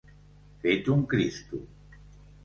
Fet 0.63 0.87
un 0.93 1.03
Cristo. 1.11 1.59